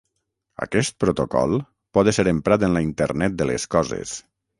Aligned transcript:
Aquest 0.65 0.95
protocol 1.03 1.53
pot 1.97 2.09
ésser 2.11 2.25
emprat 2.31 2.65
en 2.69 2.73
la 2.79 2.83
Internet 2.87 3.37
de 3.43 3.49
les 3.51 3.67
coses. 3.77 4.15